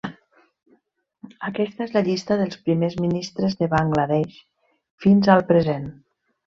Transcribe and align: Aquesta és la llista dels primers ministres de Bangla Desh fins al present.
Aquesta 1.49 1.85
és 1.87 1.93
la 1.97 2.03
llista 2.09 2.39
dels 2.41 2.59
primers 2.71 2.99
ministres 3.05 3.59
de 3.63 3.71
Bangla 3.77 4.09
Desh 4.15 4.43
fins 5.07 5.33
al 5.37 5.49
present. 5.55 5.89